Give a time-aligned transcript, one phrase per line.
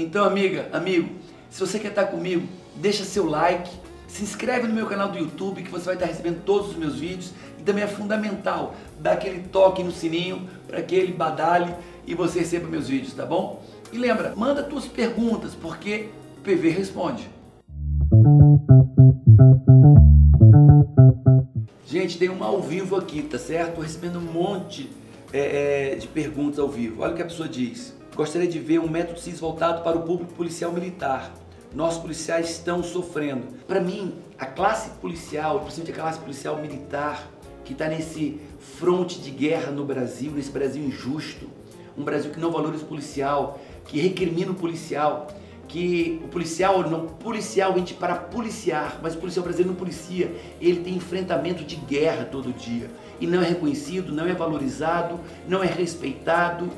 [0.00, 1.08] Então, amiga, amigo,
[1.50, 3.68] se você quer estar comigo, deixa seu like,
[4.06, 7.00] se inscreve no meu canal do YouTube que você vai estar recebendo todos os meus
[7.00, 11.74] vídeos e também é fundamental dar aquele toque no sininho para que ele badale
[12.06, 13.60] e você receba meus vídeos, tá bom?
[13.92, 17.28] E lembra, manda tuas perguntas porque o PV responde.
[21.84, 23.74] Gente, tem uma ao vivo aqui, tá certo?
[23.74, 24.88] Tô recebendo um monte
[25.32, 27.02] é, é, de perguntas ao vivo.
[27.02, 27.97] Olha o que a pessoa diz.
[28.14, 31.32] Gostaria de ver um método CIS voltado para o público policial militar
[31.74, 33.46] nossos policiais estão sofrendo.
[33.66, 37.28] Para mim, a classe policial, principalmente a classe policial militar,
[37.64, 41.48] que está nesse fronte de guerra no Brasil, nesse Brasil injusto,
[41.96, 45.26] um Brasil que não valoriza o policial, que recrimina o policial,
[45.66, 50.80] que o policial não policial vem para policiar, mas o policial brasileiro não policia, ele
[50.80, 52.88] tem enfrentamento de guerra todo dia
[53.20, 56.70] e não é reconhecido, não é valorizado, não é respeitado.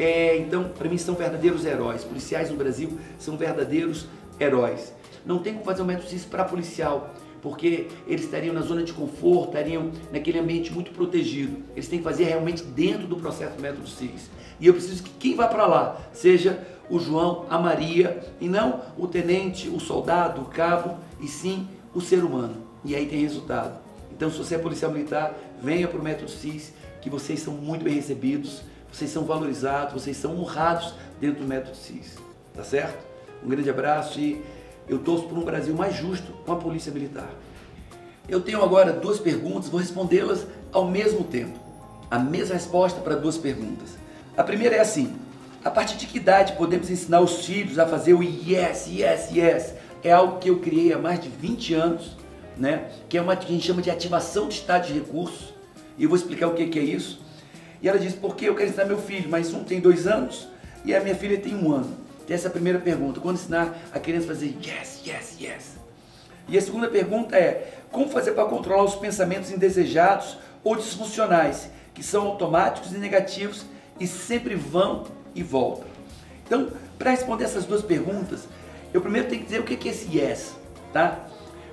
[0.00, 2.04] É, então, para mim, são verdadeiros heróis.
[2.04, 4.06] Policiais no Brasil são verdadeiros
[4.40, 4.94] heróis.
[5.26, 8.94] Não tem como fazer um método CIS para policial, porque eles estariam na zona de
[8.94, 11.58] conforto, estariam naquele ambiente muito protegido.
[11.76, 14.30] Eles têm que fazer realmente dentro do processo do método CIS.
[14.58, 18.80] E eu preciso que quem vá para lá seja o João, a Maria, e não
[18.96, 22.56] o tenente, o soldado, o cabo, e sim o ser humano.
[22.82, 23.78] E aí tem resultado.
[24.10, 27.84] Então, se você é policial militar, venha para o método CIS, que vocês são muito
[27.84, 32.16] bem recebidos, vocês são valorizados, vocês são honrados dentro do método CIS.
[32.54, 32.98] Tá certo?
[33.44, 34.42] Um grande abraço e
[34.88, 37.30] eu torço por um Brasil mais justo com a Polícia Militar.
[38.28, 41.58] Eu tenho agora duas perguntas, vou respondê-las ao mesmo tempo.
[42.10, 43.90] A mesma resposta para duas perguntas.
[44.36, 45.14] A primeira é assim:
[45.64, 49.74] a partir de que idade podemos ensinar os filhos a fazer o yes, yes, yes?
[50.02, 52.16] É algo que eu criei há mais de 20 anos,
[52.56, 52.88] né?
[53.08, 55.52] que é uma que a gente chama de ativação de estado de recursos.
[55.98, 57.20] E eu vou explicar o que, que é isso.
[57.82, 60.48] E ela disse, porque eu quero ensinar meu filho, mas um tem dois anos
[60.84, 61.96] e a minha filha tem um ano.
[62.26, 63.20] Tem essa primeira pergunta.
[63.20, 65.76] Quando ensinar a criança a fazer yes, yes, yes.
[66.48, 72.02] E a segunda pergunta é: como fazer para controlar os pensamentos indesejados ou disfuncionais, que
[72.02, 73.64] são automáticos e negativos
[73.98, 75.88] e sempre vão e voltam?
[76.46, 78.48] Então, para responder essas duas perguntas,
[78.92, 80.54] eu primeiro tenho que dizer o que é esse yes,
[80.92, 81.26] tá?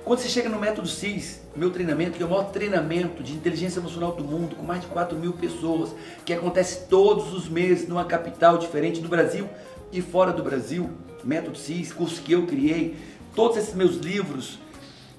[0.08, 3.78] Quando você chega no método CIS, meu treinamento, que é o maior treinamento de inteligência
[3.78, 8.06] emocional do mundo, com mais de 4 mil pessoas, que acontece todos os meses numa
[8.06, 9.46] capital diferente do Brasil,
[9.92, 10.88] e fora do Brasil,
[11.22, 12.96] Método CIS, curso que eu criei,
[13.34, 14.58] todos esses meus livros,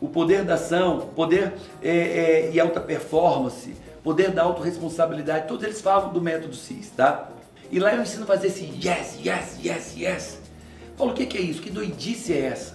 [0.02, 5.80] O Poder da Ação, Poder é, é, e Alta Performance, Poder da Autoresponsabilidade, todos eles
[5.82, 7.30] falam do Método CIS, tá?
[7.72, 10.40] E lá eu ensino a fazer esse yes, yes, yes, yes.
[10.98, 11.62] Falo, o que é isso?
[11.62, 12.74] Que doidice é essa?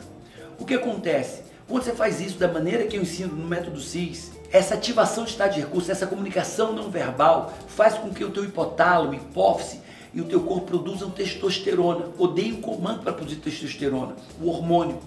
[0.60, 1.43] O que acontece?
[1.66, 5.30] Quando você faz isso da maneira que eu ensino no Método CIS, essa ativação de
[5.30, 9.80] estado de recurso, essa comunicação não verbal, faz com que o teu hipotálamo, hipófise,
[10.12, 12.10] e o teu corpo produza testosterona.
[12.18, 14.98] Odeia um comando para produzir testosterona, o hormônio.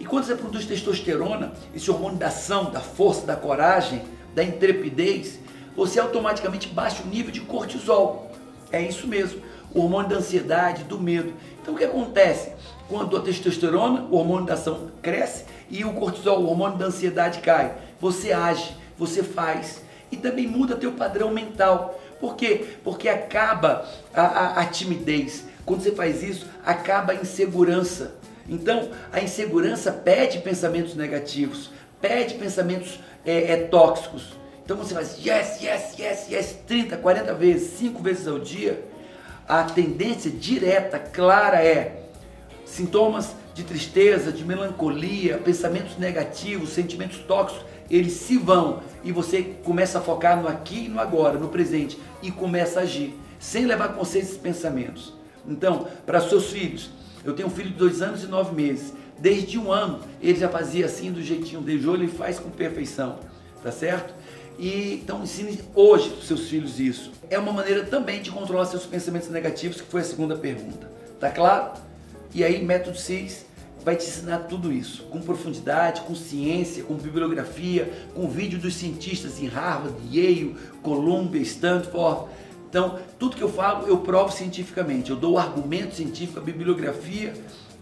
[0.00, 4.02] E quando você produz testosterona, esse hormônio da ação, da força, da coragem,
[4.34, 5.38] da intrepidez,
[5.76, 8.32] você automaticamente baixa o nível de cortisol.
[8.72, 9.40] É isso mesmo,
[9.74, 11.32] o hormônio da ansiedade, do medo.
[11.60, 12.52] Então o que acontece?
[12.88, 17.40] Quando a testosterona, o hormônio da ação cresce e o cortisol, o hormônio da ansiedade
[17.40, 21.98] cai, você age, você faz e também muda teu padrão mental.
[22.20, 22.66] Por quê?
[22.84, 25.44] Porque acaba a, a, a timidez.
[25.64, 28.14] Quando você faz isso, acaba a insegurança.
[28.48, 34.36] Então, a insegurança pede pensamentos negativos, pede pensamentos é, é, tóxicos.
[34.64, 38.82] Então você faz yes, yes, yes, yes 30, 40 vezes, 5 vezes ao dia.
[39.48, 42.08] A tendência direta, clara é
[42.64, 49.98] sintomas de tristeza, de melancolia, pensamentos negativos, sentimentos tóxicos eles se vão e você começa
[49.98, 53.88] a focar no aqui e no agora, no presente e começa a agir, sem levar
[53.88, 55.12] você esses pensamentos.
[55.46, 56.90] Então, para seus filhos,
[57.22, 58.94] eu tenho um filho de dois anos e nove meses.
[59.18, 63.18] Desde um ano ele já fazia assim do jeitinho dele, hoje ele faz com perfeição,
[63.62, 64.14] tá certo?
[64.58, 67.12] E então ensine hoje para seus filhos isso.
[67.30, 70.90] É uma maneira também de controlar seus pensamentos negativos, que foi a segunda pergunta.
[71.18, 71.72] Tá claro?
[72.34, 73.46] E aí, método 6,
[73.84, 79.40] vai te ensinar tudo isso, com profundidade, com ciência, com bibliografia, com vídeo dos cientistas
[79.40, 82.30] em Harvard, Yale, Columbia, Stanford.
[82.68, 85.10] Então, tudo que eu falo, eu provo cientificamente.
[85.10, 87.34] Eu dou argumento científico, a bibliografia,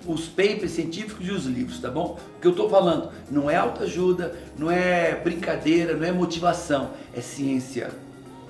[0.07, 2.19] os papers científicos e os livros, tá bom?
[2.37, 7.21] O que eu estou falando não é autoajuda, não é brincadeira, não é motivação, é
[7.21, 7.91] ciência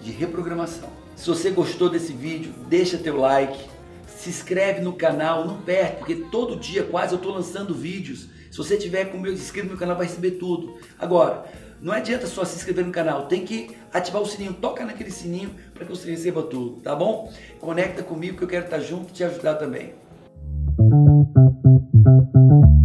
[0.00, 0.88] de reprogramação.
[1.16, 3.68] Se você gostou desse vídeo, deixa teu like,
[4.06, 8.28] se inscreve no canal, não perde, porque todo dia quase eu estou lançando vídeos.
[8.50, 10.78] Se você tiver com meu inscrito no canal, vai receber tudo.
[10.98, 11.44] Agora,
[11.80, 15.54] não adianta só se inscrever no canal, tem que ativar o sininho, toca naquele sininho
[15.72, 17.32] para que você receba tudo, tá bom?
[17.58, 19.94] Conecta comigo que eu quero estar junto e te ajudar também.
[22.04, 22.79] thank you